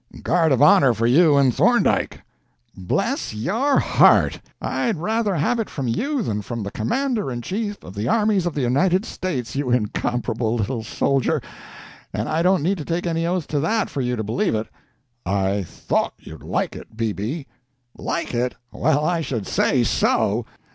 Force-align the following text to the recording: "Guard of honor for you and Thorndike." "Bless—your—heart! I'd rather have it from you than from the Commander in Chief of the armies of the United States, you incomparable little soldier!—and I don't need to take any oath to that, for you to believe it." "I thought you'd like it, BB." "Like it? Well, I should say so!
"Guard 0.23 0.51
of 0.51 0.63
honor 0.63 0.95
for 0.95 1.05
you 1.05 1.37
and 1.37 1.53
Thorndike." 1.53 2.21
"Bless—your—heart! 2.75 4.41
I'd 4.59 4.95
rather 4.95 5.35
have 5.35 5.59
it 5.59 5.69
from 5.69 5.87
you 5.87 6.23
than 6.23 6.41
from 6.41 6.63
the 6.63 6.71
Commander 6.71 7.29
in 7.31 7.43
Chief 7.43 7.83
of 7.83 7.93
the 7.93 8.07
armies 8.07 8.47
of 8.47 8.55
the 8.55 8.61
United 8.63 9.05
States, 9.05 9.55
you 9.55 9.69
incomparable 9.69 10.55
little 10.55 10.81
soldier!—and 10.83 12.27
I 12.27 12.41
don't 12.41 12.63
need 12.63 12.79
to 12.79 12.85
take 12.85 13.05
any 13.05 13.27
oath 13.27 13.45
to 13.49 13.59
that, 13.59 13.91
for 13.91 14.01
you 14.01 14.15
to 14.15 14.23
believe 14.23 14.55
it." 14.55 14.69
"I 15.23 15.61
thought 15.61 16.13
you'd 16.17 16.41
like 16.41 16.75
it, 16.75 16.97
BB." 16.97 17.45
"Like 17.95 18.33
it? 18.33 18.55
Well, 18.71 19.05
I 19.05 19.21
should 19.21 19.45
say 19.45 19.83
so! 19.83 20.47